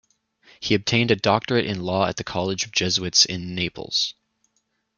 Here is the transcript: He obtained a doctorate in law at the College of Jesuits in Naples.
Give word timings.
He 0.59 0.73
obtained 0.73 1.11
a 1.11 1.15
doctorate 1.15 1.67
in 1.67 1.83
law 1.83 2.07
at 2.07 2.17
the 2.17 2.23
College 2.23 2.65
of 2.65 2.71
Jesuits 2.71 3.23
in 3.23 3.53
Naples. 3.53 4.15